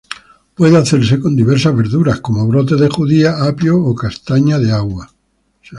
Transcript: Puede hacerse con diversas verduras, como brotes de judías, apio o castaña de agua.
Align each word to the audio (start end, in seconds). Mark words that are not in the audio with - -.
Puede 0.55 0.77
hacerse 0.79 1.19
con 1.19 1.35
diversas 1.35 1.75
verduras, 1.77 2.21
como 2.21 2.47
brotes 2.47 2.79
de 2.79 2.89
judías, 2.89 3.39
apio 3.39 3.77
o 3.85 3.93
castaña 3.93 4.57
de 4.57 4.71
agua. 4.71 5.13